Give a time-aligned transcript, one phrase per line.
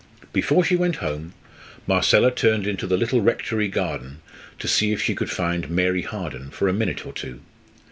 [0.33, 1.35] Before she went home,
[1.85, 4.17] Marcella turned into the little rectory garden
[4.57, 7.39] to see if she could find Mary Harden for a minute or two.